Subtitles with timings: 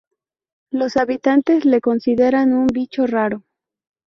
[0.71, 3.43] Los habitantes le consideran un bicho raro.